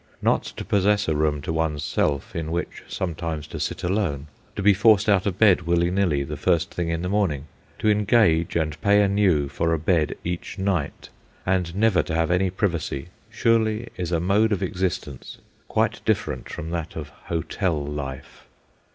Not 0.19 0.41
to 0.57 0.65
possess 0.65 1.07
a 1.07 1.15
room 1.15 1.41
to 1.43 1.53
one's 1.53 1.83
self, 1.83 2.35
in 2.35 2.49
which 2.51 2.81
sometimes 2.87 3.45
to 3.45 3.59
sit 3.59 3.83
alone; 3.83 4.29
to 4.55 4.63
be 4.63 4.73
forced 4.73 5.07
out 5.07 5.27
of 5.27 5.37
bed 5.37 5.61
willy 5.61 5.91
nilly, 5.91 6.23
the 6.23 6.35
first 6.37 6.73
thing 6.73 6.89
in 6.89 7.03
the 7.03 7.07
morning; 7.07 7.45
to 7.77 7.87
engage 7.87 8.55
and 8.55 8.81
pay 8.81 9.03
anew 9.03 9.47
for 9.47 9.75
a 9.75 9.77
bed 9.77 10.15
each 10.23 10.57
night; 10.57 11.09
and 11.45 11.75
never 11.75 12.01
to 12.01 12.15
have 12.15 12.31
any 12.31 12.49
privacy, 12.49 13.09
surely 13.29 13.89
is 13.95 14.11
a 14.11 14.19
mode 14.19 14.51
of 14.51 14.63
existence 14.63 15.37
quite 15.67 16.03
different 16.03 16.49
from 16.49 16.71
that 16.71 16.95
of 16.95 17.09
hotel 17.09 17.79
life. 17.85 18.47